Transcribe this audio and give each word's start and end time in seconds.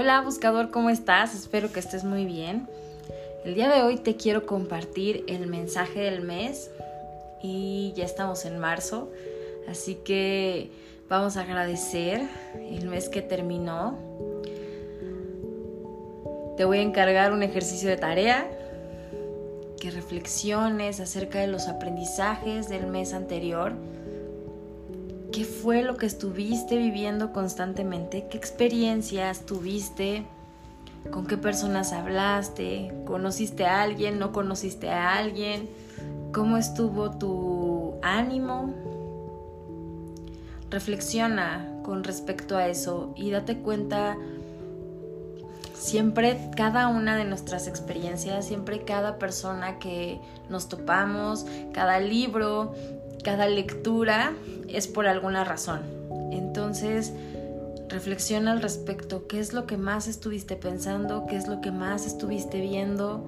Hola 0.00 0.20
buscador, 0.20 0.70
¿cómo 0.70 0.90
estás? 0.90 1.34
Espero 1.34 1.72
que 1.72 1.80
estés 1.80 2.04
muy 2.04 2.24
bien. 2.24 2.68
El 3.44 3.56
día 3.56 3.68
de 3.68 3.82
hoy 3.82 3.96
te 3.96 4.14
quiero 4.14 4.46
compartir 4.46 5.24
el 5.26 5.48
mensaje 5.48 5.98
del 5.98 6.20
mes 6.20 6.70
y 7.42 7.92
ya 7.96 8.04
estamos 8.04 8.44
en 8.44 8.60
marzo, 8.60 9.10
así 9.68 9.96
que 9.96 10.70
vamos 11.08 11.36
a 11.36 11.40
agradecer 11.40 12.22
el 12.70 12.86
mes 12.86 13.08
que 13.08 13.22
terminó. 13.22 13.98
Te 16.56 16.64
voy 16.64 16.78
a 16.78 16.82
encargar 16.82 17.32
un 17.32 17.42
ejercicio 17.42 17.88
de 17.88 17.96
tarea, 17.96 18.48
que 19.80 19.90
reflexiones 19.90 21.00
acerca 21.00 21.40
de 21.40 21.48
los 21.48 21.66
aprendizajes 21.66 22.68
del 22.68 22.86
mes 22.86 23.12
anterior 23.12 23.72
¿Qué 25.38 25.44
fue 25.44 25.84
lo 25.84 25.96
que 25.96 26.06
estuviste 26.06 26.76
viviendo 26.76 27.32
constantemente? 27.32 28.26
¿Qué 28.28 28.36
experiencias 28.36 29.46
tuviste? 29.46 30.26
¿Con 31.12 31.28
qué 31.28 31.36
personas 31.36 31.92
hablaste? 31.92 32.92
¿Conociste 33.06 33.64
a 33.64 33.82
alguien? 33.82 34.18
¿No 34.18 34.32
conociste 34.32 34.90
a 34.90 35.14
alguien? 35.16 35.70
¿Cómo 36.32 36.56
estuvo 36.56 37.12
tu 37.12 37.94
ánimo? 38.02 38.74
Reflexiona 40.70 41.82
con 41.84 42.02
respecto 42.02 42.56
a 42.56 42.66
eso 42.66 43.12
y 43.14 43.30
date 43.30 43.58
cuenta 43.58 44.16
siempre 45.72 46.50
cada 46.56 46.88
una 46.88 47.16
de 47.16 47.24
nuestras 47.24 47.68
experiencias, 47.68 48.44
siempre 48.44 48.82
cada 48.82 49.18
persona 49.18 49.78
que 49.78 50.20
nos 50.48 50.68
topamos, 50.68 51.46
cada 51.72 52.00
libro, 52.00 52.74
cada 53.28 53.46
lectura 53.46 54.32
es 54.68 54.88
por 54.88 55.06
alguna 55.06 55.44
razón. 55.44 55.82
Entonces, 56.32 57.12
reflexiona 57.90 58.52
al 58.52 58.62
respecto. 58.62 59.28
¿Qué 59.28 59.38
es 59.38 59.52
lo 59.52 59.66
que 59.66 59.76
más 59.76 60.08
estuviste 60.08 60.56
pensando? 60.56 61.26
¿Qué 61.26 61.36
es 61.36 61.46
lo 61.46 61.60
que 61.60 61.70
más 61.70 62.06
estuviste 62.06 62.58
viendo? 62.62 63.26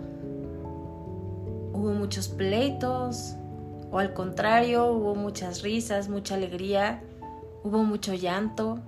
¿Hubo 1.74 1.92
muchos 1.92 2.28
pleitos? 2.28 3.34
¿O 3.90 3.98
al 3.98 4.14
contrario, 4.14 4.86
hubo 4.86 5.14
muchas 5.16 5.60
risas, 5.60 6.08
mucha 6.08 6.36
alegría? 6.36 7.02
¿Hubo 7.62 7.84
mucho 7.84 8.14
llanto? 8.14 8.78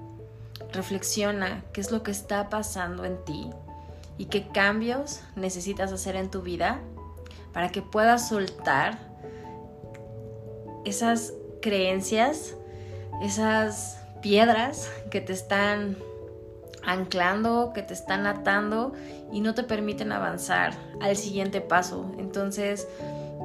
Reflexiona 0.72 1.62
qué 1.74 1.82
es 1.82 1.92
lo 1.92 2.02
que 2.02 2.10
está 2.10 2.48
pasando 2.48 3.04
en 3.04 3.22
ti 3.26 3.50
y 4.16 4.24
qué 4.24 4.48
cambios 4.48 5.20
necesitas 5.36 5.92
hacer 5.92 6.16
en 6.16 6.30
tu 6.30 6.40
vida 6.40 6.80
para 7.52 7.68
que 7.68 7.82
puedas 7.82 8.30
soltar 8.30 9.11
esas 10.84 11.32
creencias, 11.60 12.54
esas 13.22 14.00
piedras 14.20 14.90
que 15.10 15.20
te 15.20 15.32
están 15.32 15.96
anclando, 16.84 17.72
que 17.74 17.82
te 17.82 17.94
están 17.94 18.26
atando 18.26 18.92
y 19.32 19.40
no 19.40 19.54
te 19.54 19.62
permiten 19.62 20.12
avanzar 20.12 20.74
al 21.00 21.16
siguiente 21.16 21.60
paso. 21.60 22.10
Entonces, 22.18 22.88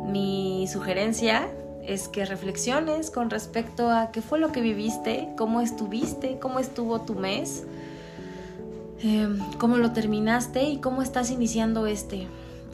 mi 0.06 0.68
sugerencia 0.68 1.48
es 1.86 2.08
que 2.08 2.26
reflexiones 2.26 3.12
con 3.12 3.30
respecto 3.30 3.90
a 3.90 4.12
qué 4.12 4.22
fue 4.22 4.40
lo 4.40 4.52
que 4.52 4.62
viviste, 4.62 5.30
cómo 5.38 5.62
estuviste, 5.62 6.38
cómo 6.40 6.60
estuvo 6.60 7.02
tu 7.02 7.16
mes, 7.16 7.64
em, 9.02 9.40
cómo 9.58 9.78
lo 9.78 9.94
terminaste 9.94 10.64
y 10.64 10.78
cómo 10.80 11.02
estás 11.02 11.32
iniciando 11.32 11.88
este. 11.88 12.28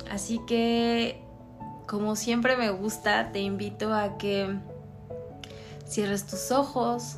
Así 0.09 0.39
que 0.47 1.22
como 1.93 2.15
siempre 2.15 2.57
me 2.57 2.71
gusta, 2.71 3.31
te 3.31 3.39
invito 3.39 3.93
a 3.93 4.17
que 4.17 4.57
cierres 5.85 6.25
tus 6.25 6.49
ojos, 6.49 7.17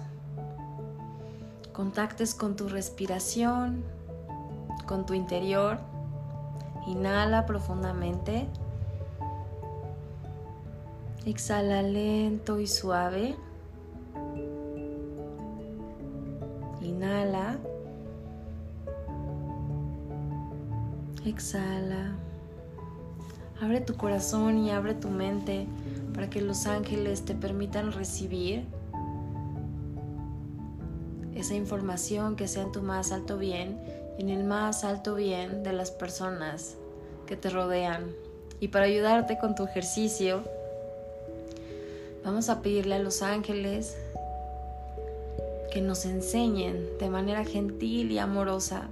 contactes 1.72 2.36
con 2.36 2.58
tu 2.58 2.68
respiración, 2.68 3.86
con 4.86 5.06
tu 5.06 5.14
interior. 5.14 5.78
Inhala 6.88 7.46
profundamente. 7.46 8.48
Exhala 11.26 11.82
lento 11.82 12.60
y 12.60 12.68
suave. 12.68 13.38
Inhala. 16.82 17.60
Exhala. 21.24 22.25
Abre 23.66 23.82
tu 23.82 23.96
corazón 23.96 24.60
y 24.60 24.70
abre 24.70 24.94
tu 24.94 25.10
mente 25.10 25.66
para 26.14 26.30
que 26.30 26.40
los 26.40 26.68
ángeles 26.68 27.26
te 27.26 27.34
permitan 27.34 27.94
recibir 27.94 28.64
esa 31.34 31.56
información 31.56 32.36
que 32.36 32.48
sea 32.48 32.62
en 32.62 32.72
tu 32.72 32.84
más 32.84 33.12
alto 33.12 33.40
bien 33.40 33.80
y 34.20 34.22
en 34.22 34.30
el 34.30 34.44
más 34.44 34.84
alto 34.84 35.16
bien 35.16 35.64
de 35.64 35.74
las 35.74 35.90
personas 35.90 36.76
que 37.26 37.36
te 37.38 37.50
rodean. 37.50 38.12
Y 38.60 38.68
para 38.68 38.86
ayudarte 38.86 39.40
con 39.40 39.56
tu 39.56 39.64
ejercicio, 39.64 40.44
vamos 42.24 42.50
a 42.50 42.62
pedirle 42.62 42.94
a 42.94 43.00
los 43.00 43.24
ángeles 43.24 43.98
que 45.72 45.82
nos 45.82 46.06
enseñen 46.06 47.00
de 47.00 47.10
manera 47.10 47.44
gentil 47.44 48.12
y 48.12 48.20
amorosa 48.20 48.90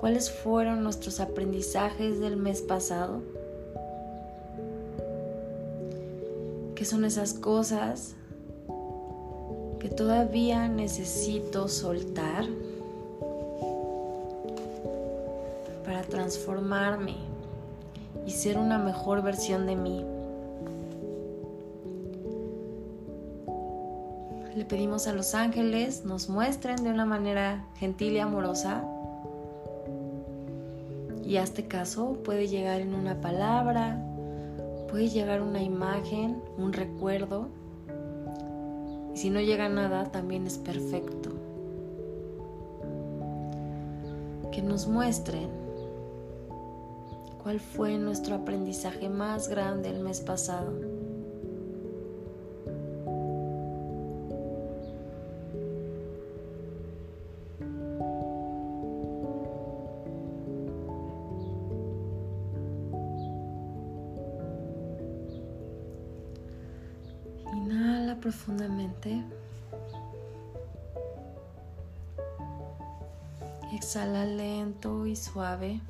¿Cuáles 0.00 0.30
fueron 0.30 0.82
nuestros 0.82 1.20
aprendizajes 1.20 2.20
del 2.20 2.38
mes 2.38 2.62
pasado? 2.62 3.20
¿Qué 6.74 6.86
son 6.86 7.04
esas 7.04 7.34
cosas 7.34 8.14
que 9.78 9.90
todavía 9.90 10.68
necesito 10.68 11.68
soltar 11.68 12.46
para 15.84 16.00
transformarme 16.00 17.16
y 18.26 18.30
ser 18.30 18.56
una 18.56 18.78
mejor 18.78 19.20
versión 19.20 19.66
de 19.66 19.76
mí? 19.76 20.06
Le 24.56 24.64
pedimos 24.64 25.06
a 25.06 25.12
los 25.12 25.34
ángeles 25.34 26.06
nos 26.06 26.30
muestren 26.30 26.82
de 26.82 26.88
una 26.88 27.04
manera 27.04 27.66
gentil 27.76 28.14
y 28.14 28.18
amorosa 28.20 28.82
y 31.30 31.36
a 31.36 31.44
este 31.44 31.68
caso 31.68 32.18
puede 32.24 32.48
llegar 32.48 32.80
en 32.80 32.92
una 32.92 33.20
palabra, 33.20 34.04
puede 34.90 35.08
llegar 35.08 35.42
una 35.42 35.62
imagen, 35.62 36.42
un 36.58 36.72
recuerdo. 36.72 37.46
Y 39.14 39.16
si 39.16 39.30
no 39.30 39.40
llega 39.40 39.68
nada, 39.68 40.10
también 40.10 40.44
es 40.48 40.58
perfecto. 40.58 41.30
Que 44.50 44.60
nos 44.60 44.88
muestren 44.88 45.48
cuál 47.44 47.60
fue 47.60 47.96
nuestro 47.96 48.34
aprendizaje 48.34 49.08
más 49.08 49.46
grande 49.46 49.90
el 49.90 50.00
mes 50.00 50.22
pasado. 50.22 50.89
Profundamente. 68.30 69.24
Exhala 73.74 74.24
lento 74.24 75.04
y 75.04 75.16
suave. 75.16 75.80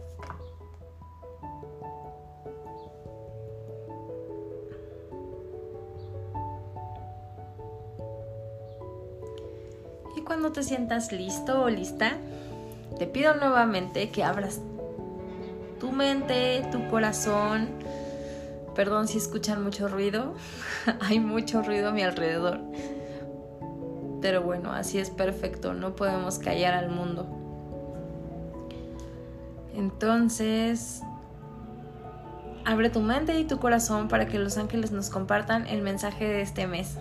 Y 10.17 10.23
cuando 10.23 10.51
te 10.53 10.63
sientas 10.63 11.13
listo 11.13 11.63
o 11.63 11.69
lista, 11.69 12.17
te 12.99 13.07
pido 13.07 13.35
nuevamente 13.35 14.09
que 14.11 14.25
abras 14.25 14.61
tu 15.79 15.93
mente, 15.93 16.67
tu 16.73 16.89
corazón, 16.89 17.69
Perdón 18.81 19.09
si 19.09 19.19
escuchan 19.19 19.63
mucho 19.63 19.89
ruido, 19.89 20.33
hay 21.01 21.21
mucho 21.21 21.63
ruido 21.63 21.91
a 21.91 21.93
mi 21.93 22.01
alrededor. 22.01 22.61
Pero 24.23 24.41
bueno, 24.41 24.73
así 24.73 24.97
es 24.97 25.11
perfecto, 25.11 25.75
no 25.75 25.95
podemos 25.95 26.39
callar 26.39 26.73
al 26.73 26.89
mundo. 26.89 27.29
Entonces, 29.75 31.03
abre 32.65 32.89
tu 32.89 33.01
mente 33.01 33.39
y 33.39 33.45
tu 33.45 33.59
corazón 33.59 34.09
para 34.09 34.25
que 34.25 34.39
los 34.39 34.57
ángeles 34.57 34.93
nos 34.93 35.11
compartan 35.11 35.67
el 35.67 35.83
mensaje 35.83 36.25
de 36.25 36.41
este 36.41 36.67
mes. 36.67 36.97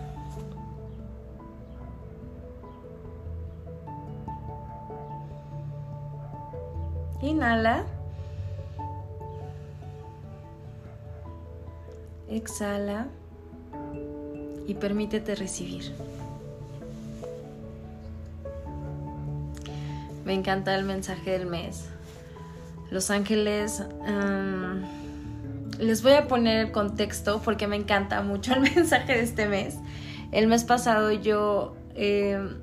Inhala. 7.21 7.85
Exhala 12.29 13.07
y 14.67 14.73
permítete 14.75 15.35
recibir. 15.35 15.93
me 20.29 20.35
encanta 20.35 20.75
el 20.75 20.85
mensaje 20.85 21.31
del 21.31 21.47
mes. 21.47 21.85
Los 22.91 23.09
ángeles... 23.09 23.83
Em, 24.05 24.83
les 25.79 26.03
voy 26.03 26.11
a 26.11 26.27
poner 26.27 26.67
el 26.67 26.71
contexto 26.71 27.41
porque 27.43 27.65
me 27.65 27.75
encanta 27.75 28.21
mucho 28.21 28.53
el 28.53 28.61
mensaje 28.75 29.13
de 29.13 29.21
este 29.21 29.47
mes. 29.47 29.77
El 30.31 30.45
mes 30.45 30.65
pasado 30.65 31.11
yo, 31.11 31.73
em, 31.95 32.61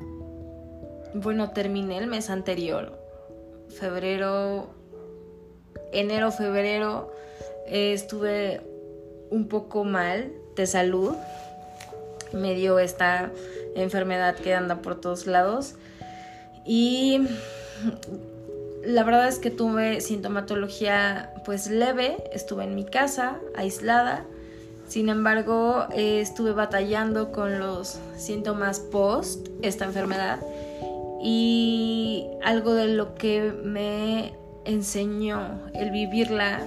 bueno, 1.14 1.50
terminé 1.50 1.98
el 1.98 2.06
mes 2.06 2.30
anterior, 2.30 2.96
febrero, 3.68 4.70
enero, 5.92 6.30
febrero, 6.30 7.12
eh, 7.66 7.94
estuve 7.94 8.60
un 9.30 9.48
poco 9.48 9.84
mal 9.84 10.32
de 10.54 10.66
salud. 10.66 11.14
Me 12.32 12.54
dio 12.54 12.78
esta 12.78 13.30
enfermedad 13.74 14.36
que 14.36 14.54
anda 14.54 14.82
por 14.82 15.00
todos 15.00 15.26
lados. 15.26 15.74
Y 16.64 17.20
la 18.84 19.04
verdad 19.04 19.28
es 19.28 19.38
que 19.38 19.50
tuve 19.50 20.00
sintomatología 20.00 21.32
pues 21.44 21.68
leve, 21.68 22.16
estuve 22.32 22.64
en 22.64 22.74
mi 22.74 22.84
casa, 22.84 23.38
aislada. 23.56 24.24
Sin 24.88 25.08
embargo, 25.08 25.86
eh, 25.92 26.20
estuve 26.20 26.52
batallando 26.52 27.32
con 27.32 27.58
los 27.58 27.98
síntomas 28.16 28.78
post 28.78 29.48
esta 29.62 29.84
enfermedad 29.84 30.38
y 31.20 32.28
algo 32.44 32.74
de 32.74 32.86
lo 32.86 33.14
que 33.16 33.52
me 33.64 34.32
enseñó 34.64 35.60
el 35.74 35.90
vivirla, 35.90 36.60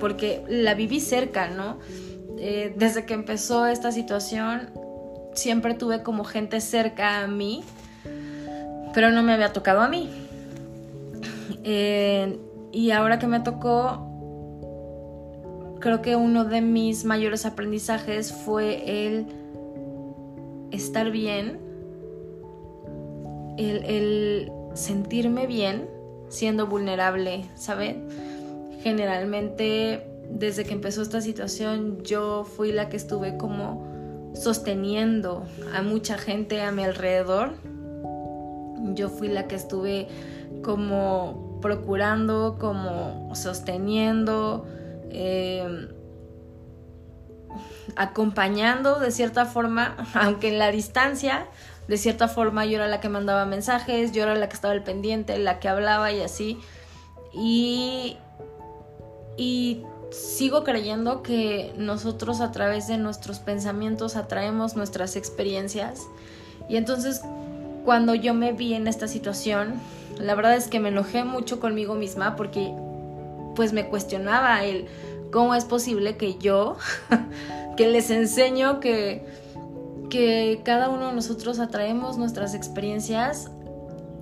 porque 0.00 0.42
la 0.48 0.74
viví 0.74 0.98
cerca, 1.00 1.48
¿no? 1.48 1.78
Eh, 2.38 2.74
desde 2.76 3.04
que 3.04 3.14
empezó 3.14 3.66
esta 3.66 3.92
situación, 3.92 4.70
siempre 5.34 5.74
tuve 5.74 6.02
como 6.02 6.24
gente 6.24 6.60
cerca 6.60 7.20
a 7.20 7.26
mí, 7.26 7.62
pero 8.94 9.10
no 9.10 9.22
me 9.22 9.32
había 9.32 9.52
tocado 9.52 9.80
a 9.80 9.88
mí. 9.88 10.10
Eh, 11.64 12.38
y 12.72 12.90
ahora 12.90 13.18
que 13.18 13.26
me 13.26 13.40
tocó, 13.40 14.06
creo 15.80 16.02
que 16.02 16.16
uno 16.16 16.44
de 16.44 16.60
mis 16.60 17.04
mayores 17.04 17.46
aprendizajes 17.46 18.32
fue 18.32 19.06
el 19.06 19.26
estar 20.70 21.10
bien, 21.10 21.58
el, 23.58 24.52
sentirme 24.74 25.46
bien 25.46 25.88
siendo 26.28 26.66
vulnerable, 26.66 27.44
¿saben? 27.56 28.08
Generalmente 28.82 30.06
desde 30.30 30.64
que 30.64 30.72
empezó 30.72 31.02
esta 31.02 31.20
situación 31.20 32.02
yo 32.02 32.44
fui 32.44 32.72
la 32.72 32.88
que 32.88 32.96
estuve 32.96 33.36
como 33.36 34.30
sosteniendo 34.34 35.44
a 35.74 35.82
mucha 35.82 36.16
gente 36.18 36.62
a 36.62 36.72
mi 36.72 36.84
alrededor. 36.84 37.54
Yo 38.94 39.08
fui 39.08 39.28
la 39.28 39.46
que 39.46 39.56
estuve 39.56 40.08
como 40.62 41.58
procurando, 41.60 42.56
como 42.58 43.34
sosteniendo, 43.34 44.66
eh, 45.10 45.88
acompañando 47.96 48.98
de 48.98 49.10
cierta 49.10 49.46
forma, 49.46 49.96
aunque 50.14 50.48
en 50.48 50.58
la 50.58 50.70
distancia, 50.70 51.46
de 51.88 51.96
cierta 51.98 52.28
forma 52.28 52.64
yo 52.66 52.76
era 52.76 52.88
la 52.88 53.00
que 53.00 53.08
mandaba 53.08 53.44
mensajes, 53.46 54.12
yo 54.12 54.22
era 54.22 54.34
la 54.36 54.48
que 54.48 54.54
estaba 54.54 54.72
al 54.72 54.84
pendiente, 54.84 55.36
la 55.38 55.58
que 55.58 55.68
hablaba 55.68 56.12
y 56.12 56.22
así. 56.22 56.58
Y, 57.32 58.16
y 59.40 59.80
sigo 60.10 60.64
creyendo 60.64 61.22
que 61.22 61.72
nosotros 61.78 62.42
a 62.42 62.52
través 62.52 62.88
de 62.88 62.98
nuestros 62.98 63.38
pensamientos 63.38 64.14
atraemos 64.14 64.76
nuestras 64.76 65.16
experiencias. 65.16 66.02
Y 66.68 66.76
entonces 66.76 67.22
cuando 67.86 68.14
yo 68.14 68.34
me 68.34 68.52
vi 68.52 68.74
en 68.74 68.86
esta 68.86 69.08
situación, 69.08 69.80
la 70.18 70.34
verdad 70.34 70.56
es 70.56 70.68
que 70.68 70.78
me 70.78 70.90
enojé 70.90 71.24
mucho 71.24 71.58
conmigo 71.58 71.94
misma 71.94 72.36
porque 72.36 72.70
pues 73.56 73.72
me 73.72 73.88
cuestionaba 73.88 74.62
el 74.62 74.88
cómo 75.32 75.54
es 75.54 75.64
posible 75.64 76.18
que 76.18 76.36
yo, 76.36 76.76
que 77.78 77.88
les 77.88 78.10
enseño 78.10 78.78
que, 78.78 79.24
que 80.10 80.60
cada 80.66 80.90
uno 80.90 81.08
de 81.08 81.14
nosotros 81.14 81.60
atraemos 81.60 82.18
nuestras 82.18 82.54
experiencias, 82.54 83.50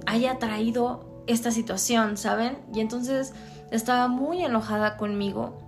haya 0.06 0.38
traído 0.38 1.07
esta 1.28 1.50
situación, 1.50 2.16
¿saben? 2.16 2.58
Y 2.74 2.80
entonces 2.80 3.32
estaba 3.70 4.08
muy 4.08 4.44
enojada 4.44 4.96
conmigo, 4.96 5.58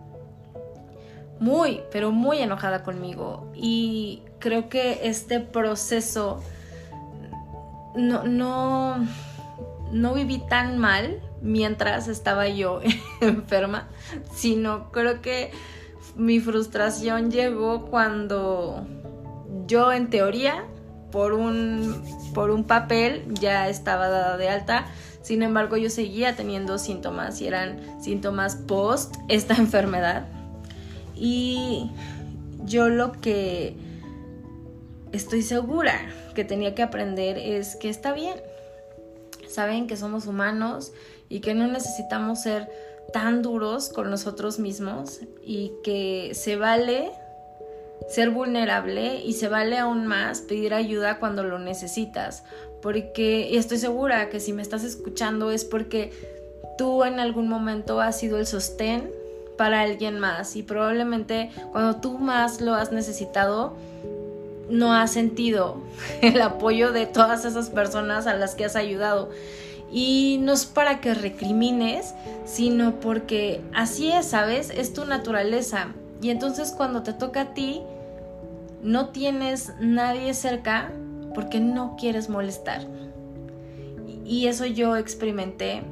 muy, 1.38 1.82
pero 1.92 2.10
muy 2.10 2.38
enojada 2.38 2.82
conmigo. 2.82 3.50
Y 3.54 4.22
creo 4.38 4.68
que 4.68 5.00
este 5.08 5.40
proceso 5.40 6.42
no, 7.94 8.24
no, 8.24 9.06
no 9.92 10.14
viví 10.14 10.38
tan 10.48 10.78
mal 10.78 11.20
mientras 11.42 12.08
estaba 12.08 12.48
yo 12.48 12.80
enferma, 13.20 13.88
sino 14.34 14.90
creo 14.90 15.20
que 15.20 15.52
mi 16.16 16.40
frustración 16.40 17.30
llegó 17.30 17.86
cuando 17.86 18.86
yo 19.66 19.92
en 19.92 20.10
teoría 20.10 20.64
por 21.10 21.32
un, 21.32 22.04
por 22.34 22.50
un 22.50 22.64
papel 22.64 23.24
ya 23.34 23.68
estaba 23.68 24.08
dada 24.08 24.36
de 24.36 24.48
alta, 24.48 24.86
sin 25.22 25.42
embargo 25.42 25.76
yo 25.76 25.90
seguía 25.90 26.36
teniendo 26.36 26.78
síntomas 26.78 27.40
y 27.40 27.46
eran 27.46 28.02
síntomas 28.02 28.56
post 28.56 29.14
esta 29.28 29.54
enfermedad. 29.58 30.26
Y 31.14 31.90
yo 32.64 32.88
lo 32.88 33.12
que 33.20 33.76
estoy 35.12 35.42
segura 35.42 36.00
que 36.34 36.44
tenía 36.44 36.74
que 36.74 36.82
aprender 36.82 37.36
es 37.38 37.76
que 37.76 37.88
está 37.88 38.12
bien. 38.12 38.40
Saben 39.48 39.86
que 39.86 39.96
somos 39.96 40.26
humanos 40.26 40.92
y 41.28 41.40
que 41.40 41.54
no 41.54 41.66
necesitamos 41.66 42.42
ser 42.42 42.70
tan 43.12 43.42
duros 43.42 43.88
con 43.88 44.08
nosotros 44.10 44.58
mismos 44.58 45.20
y 45.42 45.72
que 45.82 46.32
se 46.34 46.56
vale 46.56 47.10
ser 48.10 48.30
vulnerable 48.30 49.22
y 49.24 49.34
se 49.34 49.48
vale 49.48 49.78
aún 49.78 50.06
más 50.06 50.40
pedir 50.40 50.74
ayuda 50.74 51.18
cuando 51.18 51.44
lo 51.44 51.58
necesitas. 51.58 52.42
Porque 52.82 53.56
estoy 53.56 53.78
segura 53.78 54.30
que 54.30 54.40
si 54.40 54.52
me 54.52 54.62
estás 54.62 54.84
escuchando 54.84 55.50
es 55.50 55.64
porque 55.64 56.12
tú 56.76 57.04
en 57.04 57.20
algún 57.20 57.48
momento 57.48 58.00
has 58.00 58.18
sido 58.18 58.38
el 58.38 58.46
sostén 58.46 59.10
para 59.56 59.82
alguien 59.82 60.18
más 60.18 60.56
y 60.56 60.62
probablemente 60.62 61.50
cuando 61.72 62.00
tú 62.00 62.18
más 62.18 62.60
lo 62.60 62.74
has 62.74 62.92
necesitado 62.92 63.74
no 64.70 64.94
has 64.94 65.12
sentido 65.12 65.76
el 66.22 66.40
apoyo 66.40 66.92
de 66.92 67.06
todas 67.06 67.44
esas 67.44 67.70
personas 67.70 68.26
a 68.26 68.34
las 68.34 68.54
que 68.54 68.64
has 68.64 68.76
ayudado. 68.76 69.30
Y 69.92 70.38
no 70.42 70.52
es 70.52 70.66
para 70.66 71.00
que 71.00 71.14
recrimines, 71.14 72.14
sino 72.44 73.00
porque 73.00 73.60
así 73.74 74.12
es, 74.12 74.26
¿sabes? 74.26 74.70
Es 74.70 74.94
tu 74.94 75.04
naturaleza. 75.04 75.88
Y 76.22 76.30
entonces 76.30 76.72
cuando 76.76 77.02
te 77.02 77.12
toca 77.12 77.40
a 77.40 77.54
ti, 77.54 77.82
no 78.82 79.08
tienes 79.08 79.72
nadie 79.80 80.34
cerca 80.34 80.90
porque 81.34 81.60
no 81.60 81.96
quieres 81.96 82.28
molestar. 82.28 82.86
Y 84.24 84.46
eso 84.46 84.66
yo 84.66 84.96
experimenté 84.96 85.82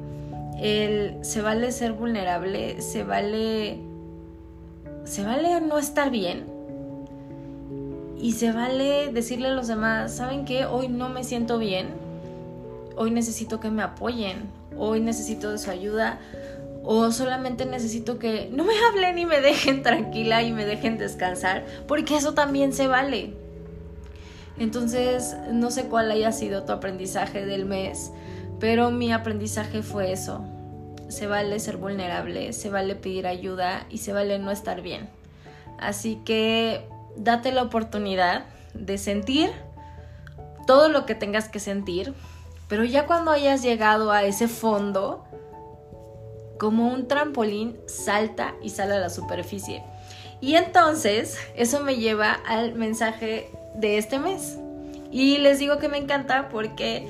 el 0.61 1.17
se 1.21 1.41
vale 1.41 1.71
ser 1.71 1.93
vulnerable, 1.93 2.81
se 2.81 3.03
vale 3.03 3.79
se 5.03 5.23
vale 5.23 5.59
no 5.61 5.77
estar 5.79 6.11
bien 6.11 6.59
y 8.21 8.33
se 8.33 8.51
vale 8.51 9.11
decirle 9.13 9.47
a 9.47 9.53
los 9.53 9.67
demás, 9.67 10.13
¿saben 10.13 10.43
qué? 10.43 10.65
Hoy 10.65 10.89
no 10.89 11.09
me 11.09 11.23
siento 11.23 11.57
bien. 11.57 11.87
Hoy 12.97 13.11
necesito 13.11 13.61
que 13.61 13.69
me 13.69 13.81
apoyen. 13.81 14.49
Hoy 14.77 14.99
necesito 14.99 15.51
de 15.51 15.57
su 15.57 15.71
ayuda. 15.71 16.19
O 16.83 17.11
solamente 17.11 17.65
necesito 17.65 18.19
que 18.19 18.49
no 18.51 18.63
me 18.63 18.73
hablen 18.87 19.17
y 19.19 19.25
me 19.25 19.41
dejen 19.41 19.83
tranquila 19.83 20.41
y 20.43 20.53
me 20.53 20.65
dejen 20.65 20.97
descansar. 20.97 21.65
Porque 21.87 22.15
eso 22.17 22.33
también 22.33 22.73
se 22.73 22.87
vale. 22.87 23.33
Entonces, 24.57 25.37
no 25.51 25.71
sé 25.71 25.85
cuál 25.85 26.11
haya 26.11 26.31
sido 26.31 26.63
tu 26.63 26.73
aprendizaje 26.73 27.45
del 27.45 27.65
mes 27.65 28.11
pero 28.59 28.91
mi 28.91 29.11
aprendizaje 29.11 29.81
fue 29.81 30.11
eso. 30.11 30.43
Se 31.07 31.27
vale 31.27 31.59
ser 31.59 31.77
vulnerable, 31.77 32.53
se 32.53 32.69
vale 32.69 32.95
pedir 32.95 33.25
ayuda 33.25 33.85
y 33.89 33.99
se 33.99 34.13
vale 34.13 34.37
no 34.37 34.51
estar 34.51 34.81
bien. 34.81 35.09
Así 35.79 36.21
que 36.25 36.87
date 37.15 37.51
la 37.51 37.63
oportunidad 37.63 38.45
de 38.73 38.97
sentir 38.97 39.49
todo 40.67 40.89
lo 40.89 41.05
que 41.05 41.15
tengas 41.15 41.49
que 41.49 41.59
sentir, 41.59 42.13
pero 42.67 42.83
ya 42.83 43.07
cuando 43.07 43.31
hayas 43.31 43.63
llegado 43.63 44.11
a 44.11 44.23
ese 44.23 44.47
fondo, 44.47 45.23
como 46.59 46.89
un 46.93 47.07
trampolín, 47.07 47.77
salta 47.87 48.53
y 48.61 48.69
sale 48.69 48.93
a 48.95 48.99
la 48.99 49.09
superficie. 49.09 49.81
Y 50.41 50.55
entonces 50.55 51.37
eso 51.55 51.79
me 51.79 51.95
lleva 51.95 52.33
al 52.47 52.75
mensaje 52.75 53.49
de 53.75 53.97
este 53.97 54.19
mes. 54.19 54.57
Y 55.11 55.39
les 55.39 55.57
digo 55.57 55.79
que 55.79 55.89
me 55.89 55.97
encanta 55.97 56.49
porque 56.49 57.07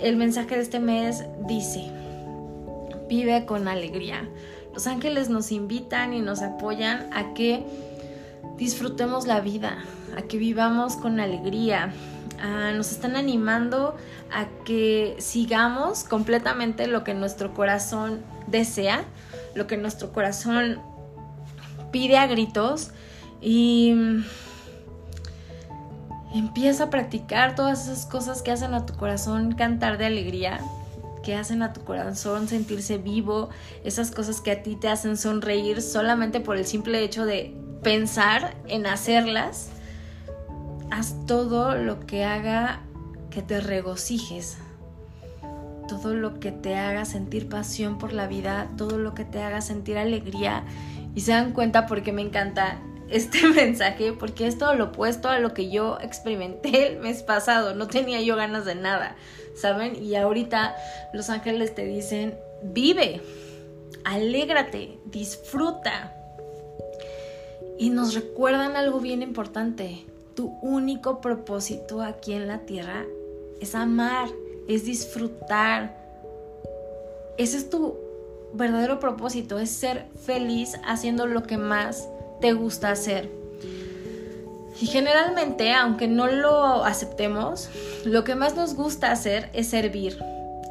el 0.00 0.16
mensaje 0.16 0.56
de 0.56 0.62
este 0.62 0.80
mes 0.80 1.24
dice, 1.46 1.90
vive 3.08 3.44
con 3.44 3.68
alegría. 3.68 4.28
Los 4.72 4.86
ángeles 4.86 5.28
nos 5.28 5.52
invitan 5.52 6.14
y 6.14 6.20
nos 6.20 6.42
apoyan 6.42 7.08
a 7.12 7.34
que 7.34 7.64
disfrutemos 8.56 9.26
la 9.26 9.40
vida, 9.40 9.84
a 10.16 10.22
que 10.22 10.38
vivamos 10.38 10.96
con 10.96 11.20
alegría, 11.20 11.92
Ah, 12.40 12.72
nos 12.74 12.92
están 12.92 13.16
animando 13.16 13.96
a 14.32 14.46
que 14.64 15.16
sigamos 15.18 16.04
completamente 16.04 16.86
lo 16.86 17.04
que 17.04 17.14
nuestro 17.14 17.54
corazón 17.54 18.22
desea, 18.46 19.04
lo 19.54 19.66
que 19.66 19.76
nuestro 19.76 20.12
corazón 20.12 20.80
pide 21.90 22.18
a 22.18 22.26
gritos 22.26 22.90
y 23.40 23.94
empieza 26.34 26.84
a 26.84 26.90
practicar 26.90 27.54
todas 27.54 27.84
esas 27.84 28.06
cosas 28.06 28.42
que 28.42 28.50
hacen 28.50 28.74
a 28.74 28.84
tu 28.84 28.94
corazón 28.94 29.52
cantar 29.52 29.98
de 29.98 30.06
alegría, 30.06 30.60
que 31.22 31.36
hacen 31.36 31.62
a 31.62 31.72
tu 31.72 31.84
corazón 31.84 32.48
sentirse 32.48 32.98
vivo, 32.98 33.50
esas 33.84 34.10
cosas 34.10 34.40
que 34.40 34.50
a 34.50 34.62
ti 34.62 34.76
te 34.76 34.88
hacen 34.88 35.16
sonreír 35.16 35.80
solamente 35.80 36.40
por 36.40 36.56
el 36.56 36.66
simple 36.66 37.02
hecho 37.02 37.24
de 37.24 37.54
pensar 37.82 38.56
en 38.66 38.86
hacerlas 38.86 39.68
haz 40.94 41.26
todo 41.26 41.74
lo 41.74 42.06
que 42.06 42.24
haga 42.24 42.80
que 43.30 43.42
te 43.42 43.60
regocijes, 43.60 44.58
todo 45.88 46.14
lo 46.14 46.38
que 46.38 46.52
te 46.52 46.76
haga 46.76 47.04
sentir 47.04 47.48
pasión 47.48 47.98
por 47.98 48.12
la 48.12 48.28
vida, 48.28 48.70
todo 48.76 48.96
lo 48.98 49.12
que 49.12 49.24
te 49.24 49.42
haga 49.42 49.60
sentir 49.60 49.98
alegría. 49.98 50.64
Y 51.16 51.22
se 51.22 51.32
dan 51.32 51.52
cuenta 51.52 51.86
porque 51.86 52.12
me 52.12 52.22
encanta 52.22 52.78
este 53.08 53.44
mensaje, 53.56 54.12
porque 54.12 54.46
es 54.46 54.56
todo 54.56 54.74
lo 54.74 54.84
opuesto 54.84 55.28
a 55.28 55.40
lo 55.40 55.52
que 55.52 55.68
yo 55.68 55.98
experimenté 56.00 56.92
el 56.92 57.00
mes 57.00 57.24
pasado. 57.24 57.74
No 57.74 57.88
tenía 57.88 58.20
yo 58.20 58.36
ganas 58.36 58.64
de 58.64 58.76
nada, 58.76 59.16
¿saben? 59.56 60.00
Y 60.00 60.14
ahorita 60.14 60.76
los 61.12 61.28
ángeles 61.28 61.74
te 61.74 61.86
dicen, 61.86 62.38
vive, 62.62 63.20
alégrate, 64.04 65.00
disfruta. 65.06 66.14
Y 67.80 67.90
nos 67.90 68.14
recuerdan 68.14 68.76
algo 68.76 69.00
bien 69.00 69.22
importante 69.22 70.06
tu 70.34 70.58
único 70.62 71.20
propósito 71.20 72.02
aquí 72.02 72.32
en 72.32 72.48
la 72.48 72.60
tierra 72.60 73.04
es 73.60 73.74
amar, 73.74 74.28
es 74.68 74.84
disfrutar. 74.84 75.96
Ese 77.38 77.56
es 77.56 77.70
tu 77.70 77.96
verdadero 78.52 79.00
propósito, 79.00 79.58
es 79.58 79.70
ser 79.70 80.06
feliz 80.24 80.78
haciendo 80.84 81.26
lo 81.26 81.42
que 81.42 81.58
más 81.58 82.08
te 82.40 82.52
gusta 82.52 82.90
hacer. 82.90 83.30
Y 84.80 84.86
generalmente, 84.86 85.72
aunque 85.72 86.08
no 86.08 86.26
lo 86.26 86.84
aceptemos, 86.84 87.68
lo 88.04 88.24
que 88.24 88.34
más 88.34 88.56
nos 88.56 88.74
gusta 88.74 89.12
hacer 89.12 89.50
es 89.52 89.68
servir. 89.68 90.18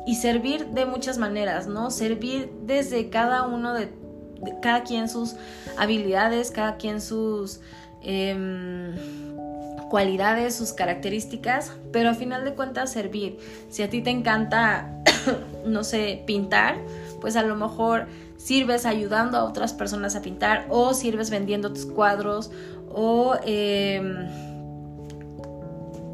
Y 0.05 0.15
servir 0.15 0.67
de 0.67 0.85
muchas 0.85 1.17
maneras, 1.17 1.67
¿no? 1.67 1.89
Servir 1.89 2.51
desde 2.63 3.09
cada 3.09 3.47
uno 3.47 3.73
de, 3.73 3.89
cada 4.61 4.83
quien 4.83 5.07
sus 5.07 5.35
habilidades, 5.77 6.51
cada 6.51 6.75
quien 6.75 6.99
sus... 6.99 7.61
Em, 8.01 9.32
cualidades, 9.93 10.55
sus 10.55 10.73
características, 10.73 11.73
pero 11.91 12.09
a 12.09 12.15
final 12.15 12.43
de 12.45 12.55
cuentas 12.55 12.91
servir. 12.91 13.37
Si 13.69 13.83
a 13.83 13.91
ti 13.91 14.01
te 14.01 14.09
encanta, 14.09 15.03
no 15.67 15.83
sé, 15.83 16.23
pintar, 16.25 16.79
pues 17.21 17.35
a 17.35 17.43
lo 17.43 17.55
mejor 17.55 18.07
sirves 18.37 18.87
ayudando 18.87 19.37
a 19.37 19.43
otras 19.43 19.71
personas 19.71 20.15
a 20.15 20.23
pintar 20.23 20.65
o 20.69 20.95
sirves 20.95 21.29
vendiendo 21.29 21.71
tus 21.73 21.85
cuadros 21.85 22.49
o 22.89 23.35
em, 23.45 24.15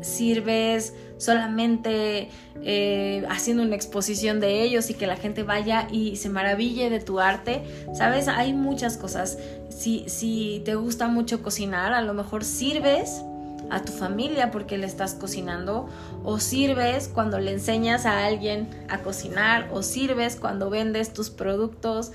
sirves 0.01 0.93
solamente 1.17 2.27
eh, 2.61 3.23
haciendo 3.29 3.63
una 3.63 3.77
exposición 3.77 4.41
de 4.41 4.61
ellos 4.61 4.89
y 4.89 4.93
que 4.93 5.07
la 5.07 5.15
gente 5.15 5.43
vaya 5.43 5.87
y 5.89 6.17
se 6.17 6.27
maraville 6.27 6.89
de 6.89 6.99
tu 6.99 7.21
arte. 7.21 7.63
Sabes, 7.93 8.27
hay 8.27 8.51
muchas 8.51 8.97
cosas. 8.97 9.37
Si, 9.69 10.03
si 10.09 10.61
te 10.65 10.75
gusta 10.75 11.07
mucho 11.07 11.41
cocinar, 11.41 11.93
a 11.93 12.01
lo 12.01 12.13
mejor 12.13 12.43
sirves 12.43 13.23
a 13.69 13.83
tu 13.83 13.91
familia 13.91 14.51
porque 14.51 14.77
le 14.77 14.85
estás 14.85 15.13
cocinando 15.13 15.87
o 16.23 16.39
sirves 16.39 17.07
cuando 17.07 17.39
le 17.39 17.53
enseñas 17.53 18.05
a 18.05 18.25
alguien 18.25 18.69
a 18.89 18.99
cocinar 18.99 19.69
o 19.71 19.83
sirves 19.83 20.35
cuando 20.35 20.69
vendes 20.69 21.13
tus 21.13 21.29
productos. 21.29 22.11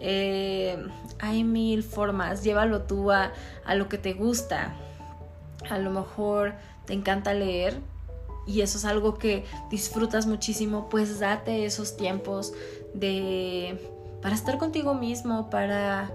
Eh, 0.00 0.78
hay 1.18 1.44
mil 1.44 1.82
formas, 1.82 2.44
llévalo 2.44 2.82
tú 2.82 3.10
a, 3.10 3.32
a 3.64 3.74
lo 3.74 3.88
que 3.88 3.98
te 3.98 4.12
gusta. 4.12 4.74
A 5.70 5.78
lo 5.78 5.90
mejor 5.90 6.54
te 6.86 6.92
encanta 6.92 7.34
leer 7.34 7.78
y 8.46 8.62
eso 8.62 8.78
es 8.78 8.84
algo 8.84 9.18
que 9.18 9.44
disfrutas 9.70 10.26
muchísimo, 10.26 10.88
pues 10.88 11.20
date 11.20 11.66
esos 11.66 11.96
tiempos 11.96 12.54
de 12.94 13.92
para 14.22 14.34
estar 14.34 14.58
contigo 14.58 14.94
mismo, 14.94 15.50
para 15.50 16.10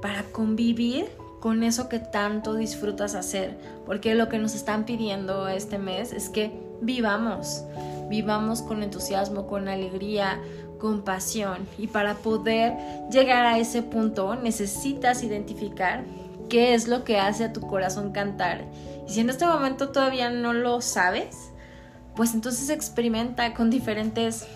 para 0.00 0.24
convivir 0.24 1.10
con 1.42 1.64
eso 1.64 1.88
que 1.88 1.98
tanto 1.98 2.54
disfrutas 2.54 3.16
hacer, 3.16 3.58
porque 3.84 4.14
lo 4.14 4.28
que 4.28 4.38
nos 4.38 4.54
están 4.54 4.84
pidiendo 4.84 5.48
este 5.48 5.76
mes 5.76 6.12
es 6.12 6.28
que 6.28 6.52
vivamos, 6.80 7.64
vivamos 8.08 8.62
con 8.62 8.84
entusiasmo, 8.84 9.48
con 9.48 9.66
alegría, 9.66 10.40
con 10.78 11.02
pasión. 11.02 11.66
Y 11.78 11.88
para 11.88 12.14
poder 12.14 12.74
llegar 13.10 13.44
a 13.44 13.58
ese 13.58 13.82
punto 13.82 14.36
necesitas 14.36 15.24
identificar 15.24 16.04
qué 16.48 16.74
es 16.74 16.86
lo 16.86 17.02
que 17.02 17.18
hace 17.18 17.42
a 17.42 17.52
tu 17.52 17.60
corazón 17.60 18.12
cantar. 18.12 18.64
Y 19.08 19.14
si 19.14 19.18
en 19.18 19.28
este 19.28 19.44
momento 19.44 19.88
todavía 19.88 20.30
no 20.30 20.52
lo 20.52 20.80
sabes, 20.80 21.50
pues 22.14 22.34
entonces 22.34 22.70
experimenta 22.70 23.52
con 23.52 23.68
diferentes 23.68 24.46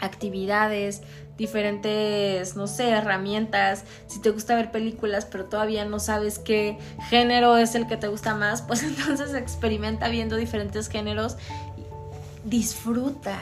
actividades, 0.00 1.02
diferentes, 1.38 2.56
no 2.56 2.66
sé, 2.66 2.90
herramientas. 2.90 3.84
Si 4.08 4.20
te 4.20 4.30
gusta 4.30 4.56
ver 4.56 4.70
películas, 4.70 5.24
pero 5.24 5.46
todavía 5.46 5.84
no 5.86 6.00
sabes 6.00 6.38
qué 6.38 6.76
género 7.08 7.56
es 7.56 7.74
el 7.74 7.86
que 7.86 7.96
te 7.96 8.08
gusta 8.08 8.34
más, 8.34 8.60
pues 8.68 8.82
entonces 8.82 9.32
experimenta 9.32 10.08
viendo 10.08 10.36
diferentes 10.36 10.88
géneros. 10.88 11.36
Disfruta, 12.44 13.38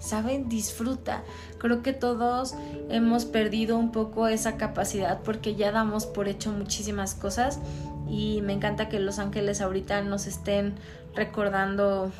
¿saben? 0.00 0.48
Disfruta. 0.48 1.22
Creo 1.58 1.82
que 1.82 1.92
todos 1.92 2.54
hemos 2.90 3.24
perdido 3.24 3.78
un 3.78 3.92
poco 3.92 4.28
esa 4.28 4.56
capacidad 4.56 5.20
porque 5.22 5.54
ya 5.54 5.72
damos 5.72 6.04
por 6.04 6.28
hecho 6.28 6.52
muchísimas 6.52 7.14
cosas 7.14 7.60
y 8.08 8.40
me 8.42 8.52
encanta 8.52 8.88
que 8.88 9.00
los 9.00 9.18
ángeles 9.18 9.60
ahorita 9.60 10.02
nos 10.02 10.26
estén 10.26 10.74
recordando 11.14 12.12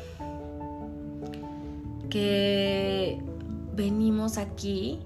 que 2.09 3.21
venimos 3.73 4.37
aquí 4.37 4.99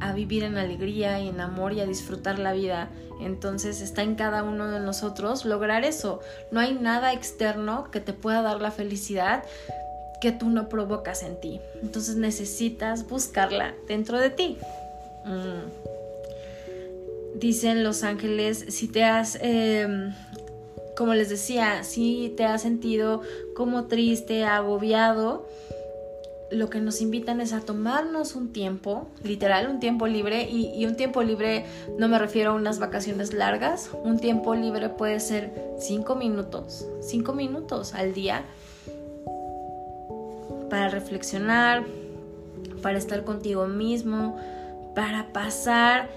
a 0.00 0.12
vivir 0.12 0.42
en 0.42 0.56
alegría 0.56 1.20
y 1.20 1.28
en 1.28 1.40
amor 1.40 1.72
y 1.72 1.80
a 1.80 1.86
disfrutar 1.86 2.38
la 2.38 2.52
vida. 2.52 2.90
Entonces 3.20 3.80
está 3.80 4.02
en 4.02 4.14
cada 4.14 4.42
uno 4.42 4.68
de 4.68 4.80
nosotros 4.80 5.44
lograr 5.44 5.84
eso. 5.84 6.20
No 6.50 6.60
hay 6.60 6.74
nada 6.74 7.12
externo 7.12 7.90
que 7.90 8.00
te 8.00 8.12
pueda 8.12 8.42
dar 8.42 8.60
la 8.60 8.70
felicidad 8.70 9.44
que 10.20 10.32
tú 10.32 10.50
no 10.50 10.68
provocas 10.68 11.22
en 11.22 11.40
ti. 11.40 11.60
Entonces 11.82 12.16
necesitas 12.16 13.08
buscarla 13.08 13.74
dentro 13.86 14.18
de 14.18 14.30
ti. 14.30 14.58
Mm. 15.24 17.38
Dicen 17.38 17.84
los 17.84 18.02
ángeles, 18.02 18.64
si 18.68 18.88
te 18.88 19.04
has, 19.04 19.38
em, 19.42 20.14
como 20.96 21.14
les 21.14 21.28
decía, 21.28 21.84
si 21.84 22.32
te 22.36 22.44
has 22.44 22.62
sentido 22.62 23.20
como 23.54 23.84
triste, 23.84 24.44
agobiado, 24.44 25.46
lo 26.50 26.70
que 26.70 26.80
nos 26.80 27.00
invitan 27.00 27.40
es 27.40 27.52
a 27.52 27.60
tomarnos 27.60 28.36
un 28.36 28.52
tiempo, 28.52 29.08
literal, 29.22 29.68
un 29.68 29.80
tiempo 29.80 30.06
libre, 30.06 30.48
y, 30.48 30.84
un 30.86 30.96
tiempo 30.96 31.22
libre 31.22 31.64
no 31.98 32.08
me 32.08 32.18
refiero 32.18 32.52
a 32.52 32.54
unas 32.54 32.78
vacaciones 32.78 33.32
largas, 33.32 33.90
un 34.04 34.18
tiempo 34.18 34.54
libre 34.54 34.88
puede 34.88 35.20
ser 35.20 35.74
cinco 35.78 36.14
minutos, 36.14 36.86
cinco 37.00 37.32
minutos 37.32 37.94
al 37.94 38.14
día 38.14 38.44
para 40.70 40.88
reflexionar, 40.88 41.84
para 42.82 42.98
estar 42.98 43.24
contigo 43.24 43.66
mismo, 43.66 44.36
para 44.94 45.32
pasar 45.32 46.08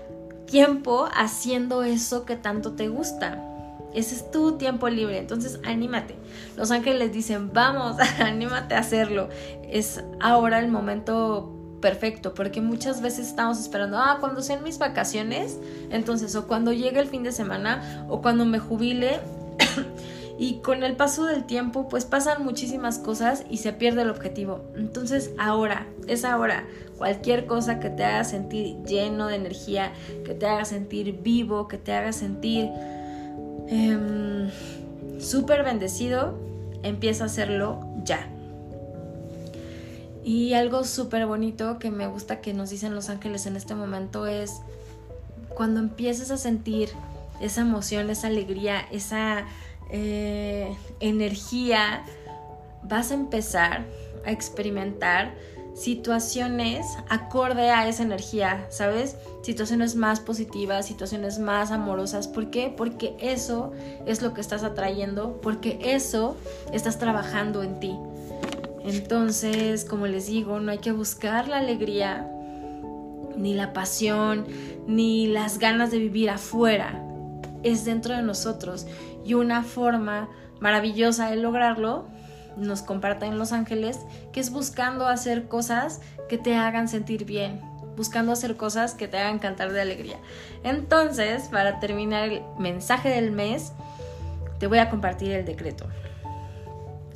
tiempo 0.45 1.07
haciendo 1.13 1.83
eso 1.83 2.25
que 2.25 2.35
tanto 2.35 2.73
te 2.73 2.87
gusta. 2.87 3.48
Ese 3.93 4.15
es 4.15 4.31
tu 4.31 4.57
tiempo 4.57 4.87
libre, 4.89 5.17
entonces 5.17 5.59
anímate. 5.65 6.15
Los 6.55 6.71
ángeles 6.71 7.11
dicen, 7.11 7.51
vamos, 7.53 7.97
anímate 8.19 8.75
a 8.75 8.79
hacerlo. 8.79 9.29
Es 9.67 10.03
ahora 10.19 10.59
el 10.59 10.69
momento 10.69 11.55
perfecto, 11.79 12.33
porque 12.33 12.61
muchas 12.61 13.01
veces 13.01 13.27
estamos 13.27 13.59
esperando, 13.59 13.97
ah, 13.97 14.17
cuando 14.19 14.41
sean 14.41 14.63
mis 14.63 14.77
vacaciones, 14.77 15.57
entonces, 15.89 16.35
o 16.35 16.47
cuando 16.47 16.73
llegue 16.73 16.99
el 16.99 17.07
fin 17.07 17.23
de 17.23 17.31
semana, 17.31 18.05
o 18.09 18.21
cuando 18.21 18.45
me 18.45 18.59
jubile. 18.59 19.19
y 20.39 20.59
con 20.59 20.83
el 20.83 20.95
paso 20.95 21.25
del 21.25 21.45
tiempo, 21.45 21.89
pues 21.89 22.05
pasan 22.05 22.43
muchísimas 22.43 22.99
cosas 22.99 23.43
y 23.49 23.57
se 23.57 23.73
pierde 23.73 24.03
el 24.03 24.09
objetivo. 24.09 24.61
Entonces, 24.75 25.31
ahora, 25.37 25.87
es 26.07 26.23
ahora. 26.25 26.65
Cualquier 26.97 27.45
cosa 27.45 27.79
que 27.79 27.89
te 27.89 28.03
haga 28.03 28.23
sentir 28.23 28.77
lleno 28.83 29.27
de 29.27 29.35
energía, 29.35 29.93
que 30.25 30.33
te 30.33 30.45
haga 30.45 30.65
sentir 30.65 31.21
vivo, 31.21 31.67
que 31.67 31.77
te 31.77 31.93
haga 31.93 32.11
sentir 32.11 32.69
eh, 33.71 34.49
súper 35.19 35.63
bendecido, 35.63 36.37
empieza 36.83 37.23
a 37.23 37.27
hacerlo 37.27 37.79
ya. 38.03 38.27
Y 40.23 40.53
algo 40.53 40.83
súper 40.83 41.25
bonito 41.25 41.79
que 41.79 41.91
me 41.91 42.07
gusta 42.07 42.41
que 42.41 42.53
nos 42.53 42.69
dicen 42.69 42.93
los 42.93 43.09
ángeles 43.09 43.45
en 43.45 43.55
este 43.55 43.73
momento 43.75 44.27
es 44.27 44.61
cuando 45.49 45.79
empieces 45.79 46.31
a 46.31 46.37
sentir 46.37 46.89
esa 47.41 47.61
emoción, 47.61 48.09
esa 48.09 48.27
alegría, 48.27 48.85
esa 48.91 49.45
eh, 49.91 50.75
energía, 50.99 52.03
vas 52.83 53.11
a 53.11 53.13
empezar 53.13 53.85
a 54.25 54.31
experimentar 54.31 55.33
situaciones 55.79 56.85
acorde 57.07 57.69
a 57.69 57.87
esa 57.87 58.03
energía, 58.03 58.67
¿sabes? 58.69 59.15
Situaciones 59.43 59.95
más 59.95 60.19
positivas, 60.19 60.85
situaciones 60.85 61.39
más 61.39 61.71
amorosas. 61.71 62.27
¿Por 62.27 62.49
qué? 62.49 62.73
Porque 62.75 63.15
eso 63.19 63.71
es 64.05 64.21
lo 64.21 64.33
que 64.33 64.41
estás 64.41 64.63
atrayendo, 64.63 65.39
porque 65.41 65.79
eso 65.81 66.35
estás 66.73 66.99
trabajando 66.99 67.63
en 67.63 67.79
ti. 67.79 67.97
Entonces, 68.83 69.85
como 69.85 70.07
les 70.07 70.27
digo, 70.27 70.59
no 70.59 70.71
hay 70.71 70.79
que 70.79 70.91
buscar 70.91 71.47
la 71.47 71.59
alegría, 71.59 72.29
ni 73.37 73.53
la 73.53 73.71
pasión, 73.71 74.45
ni 74.85 75.27
las 75.27 75.59
ganas 75.59 75.91
de 75.91 75.99
vivir 75.99 76.29
afuera. 76.29 77.01
Es 77.63 77.85
dentro 77.85 78.15
de 78.15 78.21
nosotros. 78.21 78.85
Y 79.25 79.33
una 79.33 79.63
forma 79.63 80.27
maravillosa 80.59 81.29
de 81.29 81.37
lograrlo 81.37 82.07
nos 82.57 82.81
comparten 82.81 83.37
los 83.37 83.51
ángeles, 83.51 83.99
que 84.31 84.39
es 84.39 84.51
buscando 84.51 85.07
hacer 85.07 85.47
cosas 85.47 86.01
que 86.27 86.37
te 86.37 86.55
hagan 86.55 86.87
sentir 86.87 87.25
bien, 87.25 87.61
buscando 87.95 88.31
hacer 88.31 88.57
cosas 88.57 88.93
que 88.93 89.07
te 89.07 89.17
hagan 89.17 89.39
cantar 89.39 89.71
de 89.71 89.81
alegría. 89.81 90.17
Entonces, 90.63 91.49
para 91.49 91.79
terminar 91.79 92.29
el 92.29 92.43
mensaje 92.57 93.09
del 93.09 93.31
mes, 93.31 93.73
te 94.59 94.67
voy 94.67 94.79
a 94.79 94.89
compartir 94.89 95.31
el 95.31 95.45
decreto. 95.45 95.85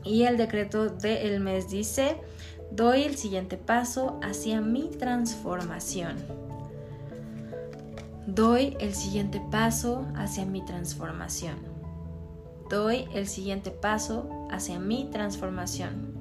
Y 0.04 0.24
el 0.24 0.38
decreto 0.38 0.90
del 0.90 1.40
mes 1.40 1.70
dice, 1.70 2.18
doy 2.72 3.04
el 3.04 3.16
siguiente 3.16 3.58
paso 3.58 4.20
hacia 4.22 4.62
mi 4.62 4.90
transformación. 4.90 6.18
Doy 8.26 8.76
el 8.80 8.94
siguiente 8.96 9.42
paso 9.52 10.06
hacia 10.16 10.46
mi 10.46 10.64
transformación 10.64 11.74
doy 12.74 13.08
el 13.14 13.28
siguiente 13.28 13.70
paso 13.70 14.43
hacia 14.54 14.80
mi 14.80 15.06
transformación. 15.06 16.14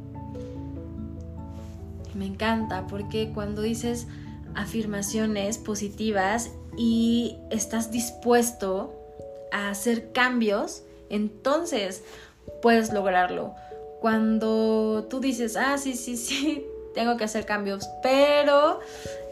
Me 2.15 2.27
encanta 2.27 2.87
porque 2.87 3.31
cuando 3.33 3.63
dices 3.63 4.07
afirmaciones 4.55 5.59
positivas 5.59 6.51
y 6.77 7.37
estás 7.51 7.91
dispuesto 7.91 8.95
a 9.51 9.71
hacer 9.71 10.13
cambios, 10.13 10.83
entonces 11.09 12.03
puedes 12.61 12.93
lograrlo. 12.93 13.55
Cuando 14.01 15.07
tú 15.09 15.21
dices, 15.21 15.57
ah, 15.57 15.79
sí, 15.79 15.95
sí, 15.95 16.17
sí, 16.17 16.67
tengo 16.95 17.17
que 17.17 17.25
hacer 17.25 17.47
cambios, 17.47 17.89
pero 18.03 18.81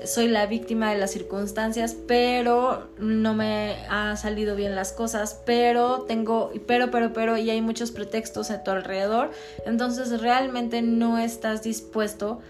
soy 0.05 0.29
la 0.29 0.47
víctima 0.47 0.93
de 0.93 0.99
las 0.99 1.11
circunstancias, 1.11 1.97
pero 2.07 2.88
no 2.99 3.35
me 3.35 3.76
ha 3.88 4.17
salido 4.17 4.57
bien 4.57 4.75
las 4.75 4.93
cosas, 4.93 5.40
pero 5.45 6.02
tengo, 6.02 6.52
pero, 6.67 6.90
pero, 6.90 7.12
pero, 7.12 7.37
y 7.37 7.50
hay 7.50 7.61
muchos 7.61 7.90
pretextos 7.90 8.50
a 8.50 8.62
tu 8.62 8.71
alrededor, 8.71 9.31
entonces 9.67 10.21
realmente 10.21 10.83
no 10.83 11.19
estás 11.19 11.62
dispuesto 11.62 12.40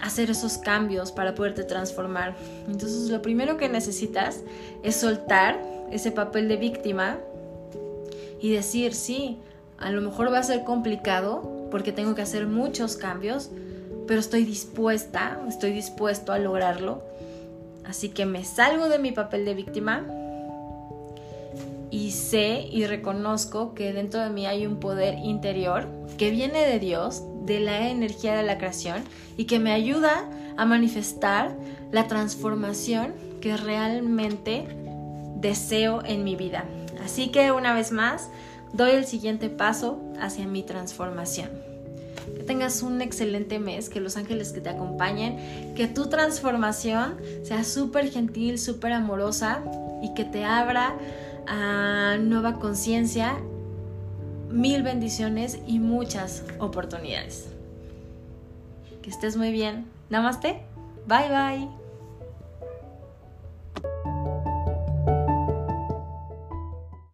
a 0.00 0.06
hacer 0.06 0.30
esos 0.30 0.58
cambios 0.58 1.12
para 1.12 1.34
poderte 1.34 1.64
transformar. 1.64 2.36
Entonces 2.68 3.08
lo 3.10 3.22
primero 3.22 3.56
que 3.56 3.68
necesitas 3.68 4.40
es 4.82 4.96
soltar 4.96 5.58
ese 5.90 6.10
papel 6.10 6.48
de 6.48 6.56
víctima 6.56 7.18
y 8.40 8.52
decir, 8.52 8.94
sí, 8.94 9.38
a 9.78 9.90
lo 9.90 10.00
mejor 10.00 10.32
va 10.32 10.38
a 10.38 10.42
ser 10.42 10.64
complicado 10.64 11.68
porque 11.70 11.92
tengo 11.92 12.14
que 12.14 12.22
hacer 12.22 12.46
muchos 12.46 12.96
cambios, 12.96 13.50
pero 14.06 14.20
estoy 14.20 14.44
dispuesta, 14.44 15.38
estoy 15.48 15.72
dispuesto 15.72 16.32
a 16.32 16.38
lograrlo. 16.38 17.02
Así 17.84 18.08
que 18.08 18.26
me 18.26 18.44
salgo 18.44 18.88
de 18.88 18.98
mi 18.98 19.12
papel 19.12 19.44
de 19.44 19.54
víctima 19.54 20.04
y 21.90 22.10
sé 22.10 22.66
y 22.70 22.86
reconozco 22.86 23.74
que 23.74 23.92
dentro 23.92 24.20
de 24.20 24.30
mí 24.30 24.46
hay 24.46 24.66
un 24.66 24.80
poder 24.80 25.18
interior 25.18 25.86
que 26.18 26.30
viene 26.30 26.66
de 26.66 26.78
Dios, 26.78 27.22
de 27.44 27.60
la 27.60 27.88
energía 27.88 28.34
de 28.34 28.42
la 28.42 28.58
creación 28.58 29.04
y 29.36 29.44
que 29.44 29.60
me 29.60 29.72
ayuda 29.72 30.28
a 30.56 30.64
manifestar 30.64 31.56
la 31.92 32.08
transformación 32.08 33.14
que 33.40 33.56
realmente 33.56 34.66
deseo 35.36 36.02
en 36.04 36.24
mi 36.24 36.34
vida. 36.34 36.64
Así 37.04 37.28
que 37.28 37.52
una 37.52 37.72
vez 37.72 37.92
más, 37.92 38.30
doy 38.72 38.90
el 38.90 39.06
siguiente 39.06 39.48
paso 39.48 40.00
hacia 40.18 40.46
mi 40.46 40.64
transformación 40.64 41.65
que 42.34 42.42
tengas 42.42 42.82
un 42.82 43.00
excelente 43.00 43.58
mes, 43.58 43.88
que 43.88 44.00
los 44.00 44.16
ángeles 44.16 44.52
que 44.52 44.60
te 44.60 44.70
acompañen, 44.70 45.74
que 45.74 45.86
tu 45.86 46.08
transformación 46.08 47.16
sea 47.42 47.64
súper 47.64 48.10
gentil, 48.10 48.58
súper 48.58 48.92
amorosa 48.92 49.62
y 50.02 50.14
que 50.14 50.24
te 50.24 50.44
abra 50.44 50.96
a 51.46 52.16
nueva 52.20 52.58
conciencia, 52.58 53.36
mil 54.50 54.82
bendiciones 54.82 55.58
y 55.66 55.78
muchas 55.78 56.44
oportunidades. 56.58 57.48
Que 59.02 59.10
estés 59.10 59.36
muy 59.36 59.52
bien. 59.52 59.86
Namaste. 60.10 60.62
Bye 61.06 61.28
bye. 61.28 61.85